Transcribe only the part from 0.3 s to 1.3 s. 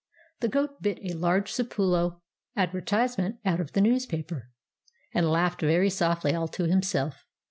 The goat bit a